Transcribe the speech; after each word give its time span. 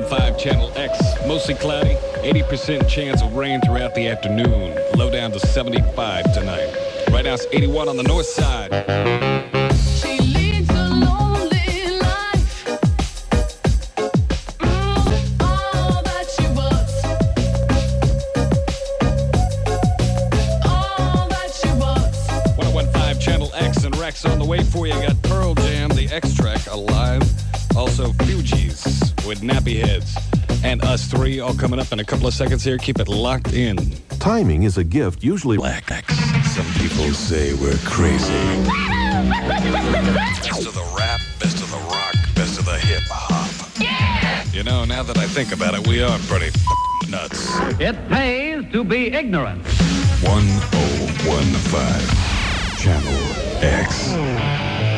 1015 0.00 0.38
Channel 0.38 0.72
X. 0.76 0.96
Mostly 1.26 1.54
cloudy, 1.54 1.94
80% 2.22 2.88
chance 2.88 3.20
of 3.20 3.34
rain 3.34 3.60
throughout 3.62 3.96
the 3.96 4.06
afternoon. 4.06 4.78
Low 4.96 5.10
down 5.10 5.32
to 5.32 5.40
75 5.40 6.32
tonight. 6.32 6.72
Right 7.10 7.24
now 7.24 7.34
it's 7.34 7.46
81 7.50 7.88
on 7.88 7.96
the 7.96 8.04
north 8.04 8.26
side. 8.26 8.70
She 9.96 10.20
leads 10.20 10.70
a 10.70 10.88
lonely 10.88 11.98
life. 11.98 12.64
Mm, 14.60 15.40
all 15.42 16.02
that 16.04 16.26
she 16.30 16.46
was. 16.54 17.04
All 20.64 21.28
that 21.28 21.50
she 21.52 21.72
was. 21.72 22.56
1015 22.56 23.18
Channel 23.20 23.50
X 23.56 23.82
and 23.82 23.96
Rex 23.96 24.24
on 24.24 24.38
the 24.38 24.44
way 24.44 24.62
for 24.62 24.86
you. 24.86 24.92
Got 24.92 25.20
Pearl 25.22 25.54
Jam, 25.56 25.88
the 25.90 26.08
X 26.12 26.34
track, 26.34 26.64
alive. 26.68 27.22
Also, 27.74 28.12
Fugees 28.12 28.97
with 29.40 29.50
Nappy 29.50 29.80
Heads. 29.80 30.16
And 30.64 30.80
Us3 30.82 31.44
all 31.44 31.54
coming 31.54 31.78
up 31.78 31.92
in 31.92 32.00
a 32.00 32.04
couple 32.04 32.26
of 32.26 32.34
seconds 32.34 32.64
here. 32.64 32.78
Keep 32.78 32.98
it 33.00 33.08
locked 33.08 33.52
in. 33.52 33.76
Timing 34.18 34.64
is 34.64 34.78
a 34.78 34.84
gift 34.84 35.22
usually. 35.22 35.56
Black 35.56 35.90
X. 35.90 36.14
Some 36.54 36.66
people 36.74 37.12
say 37.12 37.54
we're 37.54 37.78
crazy. 37.84 38.32
Best 39.38 40.66
of 40.66 40.74
the 40.74 40.82
rap, 40.96 41.20
best 41.40 41.60
of 41.62 41.70
the 41.70 41.76
rock, 41.76 42.14
best 42.34 42.58
of 42.58 42.64
the 42.64 42.76
hip 42.78 43.02
hop. 43.06 43.48
Yeah! 43.80 44.44
You 44.52 44.64
know, 44.64 44.84
now 44.84 45.02
that 45.02 45.16
I 45.18 45.26
think 45.26 45.52
about 45.52 45.74
it, 45.74 45.86
we 45.86 46.02
are 46.02 46.18
pretty 46.20 46.50
nuts. 47.08 47.48
It 47.80 47.96
pays 48.08 48.64
to 48.72 48.84
be 48.84 49.12
ignorant. 49.12 49.64
1015 50.22 52.78
Channel 52.78 53.18
X. 53.62 54.97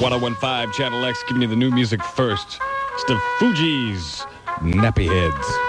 One 0.00 0.12
oh 0.12 0.18
one 0.18 0.36
five 0.36 0.72
Channel 0.72 1.04
X 1.04 1.24
giving 1.26 1.42
you 1.42 1.48
the 1.48 1.56
new 1.56 1.72
music 1.72 2.00
first. 2.04 2.60
It's 2.94 3.04
the 3.04 3.20
Fugees, 3.40 4.24
Nappy 4.60 5.08
Heads. 5.08 5.67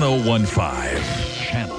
1015 0.00 1.71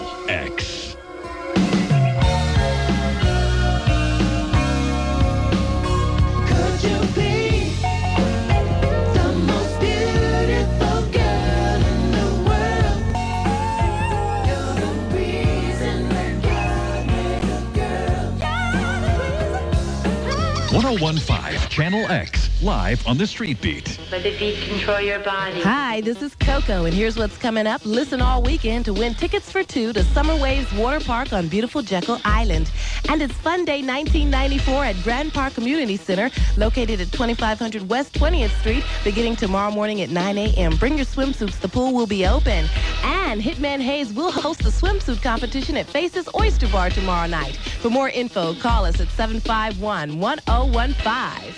1015 20.73 21.70
Channel 21.70 22.10
X. 22.10 22.50
Live 22.64 23.06
on 23.06 23.16
the 23.16 23.28
Street 23.28 23.61
Beat. 23.61 24.00
Let 24.11 24.23
the 24.23 24.36
beat 24.39 24.60
control 24.67 25.00
your 25.00 25.20
body. 25.20 25.61
Hi, 25.61 26.02
this 26.02 26.23
is 26.23 26.34
Coco, 26.36 26.86
and 26.86 26.94
here's 26.94 27.16
what's 27.16 27.38
coming 27.38 27.67
up. 27.67 27.86
Listen 27.86 28.22
all 28.22 28.42
weekend 28.42 28.86
to 28.86 28.94
win 28.94 29.14
tickets 29.14 29.52
for 29.52 29.64
two 29.64 29.94
to 29.94 30.04
Summer 30.04 30.36
Waves 30.36 30.73
Water 30.73 31.00
Park 31.00 31.32
on 31.32 31.48
beautiful 31.48 31.84
Jekyll 31.84 32.20
Island. 32.26 32.72
And 33.08 33.22
it's 33.22 33.34
Fun 33.34 33.66
Day 33.66 33.84
1994 33.84 34.86
at 34.86 34.95
Grand 35.04 35.32
Park 35.32 35.54
Community 35.54 35.95
Center, 35.95 36.32
located 36.58 37.02
at 37.02 37.11
2500 37.11 37.88
West 37.88 38.14
20th 38.14 38.58
Street, 38.61 38.84
beginning 39.04 39.36
tomorrow 39.36 39.72
morning 39.72 40.02
at 40.02 40.10
9 40.10 40.38
a.m. 40.40 40.76
Bring 40.78 40.95
your 40.95 41.05
swimsuits, 41.05 41.60
the 41.60 41.67
pool 41.67 41.94
will 41.94 42.08
be 42.08 42.26
open. 42.26 42.66
And 43.04 43.23
Hitman 43.42 43.82
Hayes 43.82 44.14
will 44.14 44.32
host 44.32 44.64
the 44.64 44.70
swimsuit 44.70 45.21
competition 45.21 45.77
at 45.77 45.88
Faces 45.88 46.27
Oyster 46.36 46.67
Bar 46.67 46.89
tomorrow 46.89 47.27
night. 47.27 47.55
For 47.55 47.89
more 47.89 48.10
info, 48.10 48.54
call 48.55 48.86
us 48.86 48.99
at 48.99 49.10
751 49.10 50.20
1015. 50.20 51.54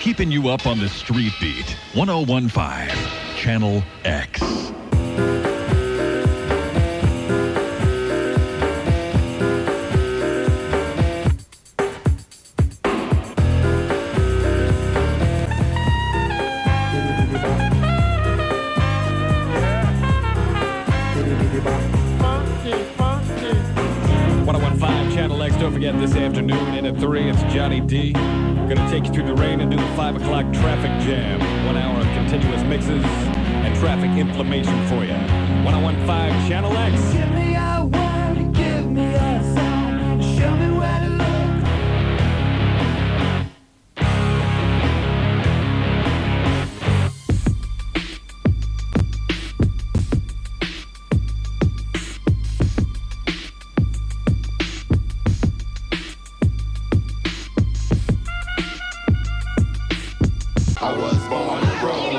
Keeping 0.00 0.30
you 0.30 0.48
up 0.48 0.66
on 0.66 0.78
the 0.78 0.88
Street 0.88 1.32
Beat. 1.40 1.76
1015 1.94 2.96
Channel 3.36 3.82
X. 4.04 4.40
One 24.54 24.62
oh 24.62 24.68
one 24.68 24.78
five 24.78 25.12
Channel 25.12 25.42
X. 25.42 25.56
Don't 25.56 25.72
forget 25.72 25.98
this 25.98 26.14
afternoon 26.14 26.74
in 26.74 26.86
at 26.86 26.96
3, 27.00 27.28
it's 27.28 27.42
Johnny 27.52 27.80
D. 27.80 28.12
Gonna 28.12 28.88
take 28.88 29.04
you 29.04 29.12
through 29.12 29.26
the 29.26 29.34
rain 29.34 29.58
and 29.58 29.68
do 29.68 29.76
the 29.76 29.96
5 29.96 30.14
o'clock 30.14 30.44
traffic 30.52 30.92
jam. 31.04 31.40
One 31.66 31.76
hour 31.76 31.98
of 31.98 32.06
continuous 32.14 32.62
mixes 32.62 33.04
and 33.04 33.74
traffic 33.80 34.12
inflammation 34.12 34.86
for 34.86 35.02
you. 35.04 35.18
1015 35.64 36.48
Channel 36.48 36.76
X. 36.76 37.43
I 60.84 60.92
was 60.98 61.16
born 61.28 61.62
to 61.62 61.86
roll. 61.86 62.12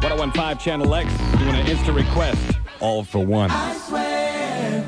1015 0.00 0.58
Channel 0.58 0.94
X 0.94 1.12
doing 1.38 1.56
an 1.56 1.66
instant 1.66 1.96
request. 1.96 2.58
All 2.78 3.02
for 3.02 3.26
one. 3.26 3.50
I 3.50 3.74
swear 3.74 4.84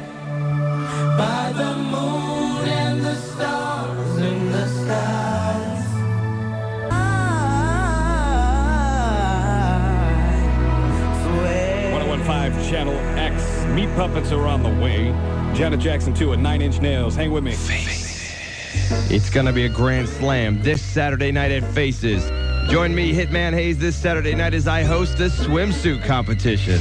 by 1.18 1.52
the 1.56 1.74
moon 1.76 2.68
and 2.68 3.04
the 3.04 3.16
stars 3.16 4.18
in 4.18 4.52
the 4.52 4.68
skies. 4.68 5.86
I 6.92 6.98
swear. 11.24 11.98
1015 11.98 12.70
Channel 12.70 12.94
X. 13.18 13.64
Meat 13.74 13.92
Puppets 13.96 14.30
are 14.30 14.46
on 14.46 14.62
the 14.62 14.70
way. 14.80 15.12
Janet 15.52 15.80
Jackson 15.80 16.14
2 16.14 16.34
at 16.34 16.38
9 16.38 16.62
Inch 16.62 16.80
Nails. 16.80 17.16
Hang 17.16 17.32
with 17.32 17.42
me. 17.42 17.56
It's 19.10 19.30
gonna 19.30 19.54
be 19.54 19.64
a 19.64 19.70
grand 19.70 20.06
slam 20.06 20.62
this 20.62 20.82
Saturday 20.82 21.32
night 21.32 21.50
at 21.50 21.64
Faces. 21.72 22.28
Join 22.70 22.94
me, 22.94 23.14
Hitman 23.14 23.54
Hayes, 23.54 23.78
this 23.78 23.96
Saturday 23.96 24.34
night 24.34 24.52
as 24.52 24.68
I 24.68 24.82
host 24.82 25.16
the 25.16 25.28
swimsuit 25.28 26.04
competition. 26.04 26.78